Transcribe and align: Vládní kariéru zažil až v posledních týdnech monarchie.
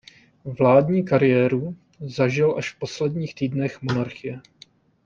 Vládní 0.59 1.05
kariéru 1.05 1.75
zažil 1.99 2.55
až 2.57 2.71
v 2.73 2.79
posledních 2.79 3.35
týdnech 3.35 3.81
monarchie. 3.81 4.39